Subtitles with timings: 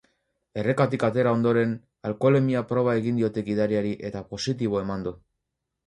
[0.61, 1.75] Errekatik atera ondoren,
[2.11, 5.19] alkoholemia proba egin diote gidariari eta positibo eman du.